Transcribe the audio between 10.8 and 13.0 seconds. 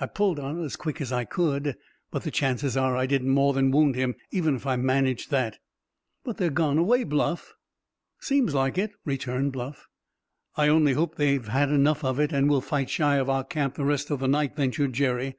hope they've had enough of it, and will fight